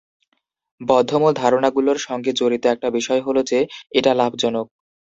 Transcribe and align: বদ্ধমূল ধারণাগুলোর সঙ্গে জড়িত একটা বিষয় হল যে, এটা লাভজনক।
বদ্ধমূল 0.81 1.33
ধারণাগুলোর 1.33 1.97
সঙ্গে 1.99 2.31
জড়িত 2.33 2.63
একটা 2.65 2.87
বিষয় 2.89 3.21
হল 3.21 3.37
যে, 3.43 3.59
এটা 3.91 4.11
লাভজনক। 4.13 4.67